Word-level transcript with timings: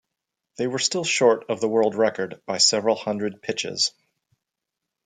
They 0.57 0.65
were 0.65 0.79
still 0.79 1.03
short 1.03 1.45
of 1.47 1.61
the 1.61 1.69
world 1.69 1.93
record 1.93 2.41
by 2.47 2.57
several 2.57 2.95
hundred 2.95 3.39
pitches. 3.43 3.91